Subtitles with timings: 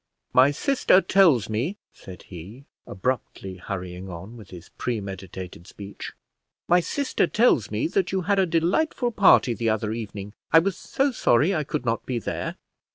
[0.33, 6.13] "My sister tells me," said he, abruptly hurrying on with his premeditated speech,
[6.67, 10.33] "my sister tells me that you had a delightful party the other evening.
[10.51, 12.55] I was so sorry I could not be there."